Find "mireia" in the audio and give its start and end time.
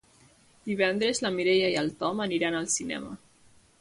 1.37-1.69